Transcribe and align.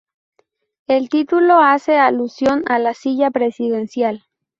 El 0.87 1.09
título 1.09 1.59
hace 1.59 1.97
alusión 1.99 2.63
a 2.67 2.79
la 2.79 2.95
silla 2.95 3.29
presidencial. 3.29 4.23